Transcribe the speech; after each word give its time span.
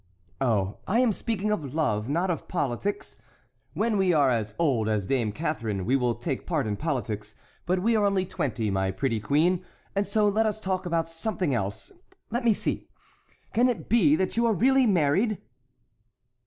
"Oh, 0.41 0.79
I 0.87 0.97
am 0.99 1.13
speaking 1.13 1.51
of 1.51 1.75
love, 1.75 2.09
not 2.09 2.31
of 2.31 2.47
politics. 2.47 3.19
When 3.75 3.97
we 3.99 4.13
are 4.13 4.31
as 4.31 4.55
old 4.57 4.89
as 4.89 5.05
dame 5.05 5.31
Catharine 5.31 5.85
we 5.85 5.95
will 5.95 6.15
take 6.15 6.47
part 6.47 6.65
in 6.65 6.75
politics; 6.75 7.35
but 7.67 7.83
we 7.83 7.95
are 7.95 8.03
only 8.07 8.25
twenty, 8.25 8.71
my 8.71 8.89
pretty 8.89 9.19
queen, 9.19 9.63
and 9.95 10.07
so 10.07 10.27
let 10.27 10.47
us 10.47 10.59
talk 10.59 10.87
about 10.87 11.07
something 11.07 11.53
else. 11.53 11.91
Let 12.31 12.43
me 12.43 12.51
see! 12.53 12.87
can 13.53 13.69
it 13.69 13.89
be 13.89 14.15
that 14.15 14.35
you 14.35 14.47
are 14.47 14.53
really 14.53 14.87
married?" 14.87 15.37